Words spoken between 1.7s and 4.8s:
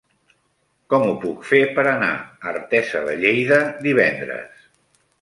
per anar a Artesa de Lleida divendres?